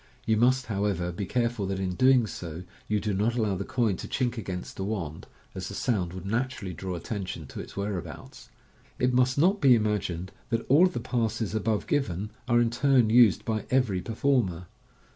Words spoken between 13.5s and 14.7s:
every performer.